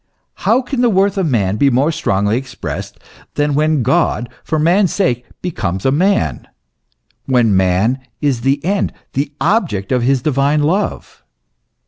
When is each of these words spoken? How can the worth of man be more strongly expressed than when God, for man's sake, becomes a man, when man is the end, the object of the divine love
How 0.49 0.63
can 0.63 0.81
the 0.81 0.89
worth 0.89 1.15
of 1.19 1.27
man 1.29 1.57
be 1.57 1.69
more 1.69 1.91
strongly 1.91 2.35
expressed 2.35 2.97
than 3.35 3.53
when 3.53 3.83
God, 3.83 4.29
for 4.43 4.57
man's 4.57 4.91
sake, 4.91 5.25
becomes 5.43 5.85
a 5.85 5.91
man, 5.91 6.47
when 7.27 7.55
man 7.55 7.99
is 8.19 8.41
the 8.41 8.65
end, 8.65 8.93
the 9.13 9.31
object 9.39 9.91
of 9.91 10.03
the 10.03 10.15
divine 10.15 10.63
love 10.63 11.23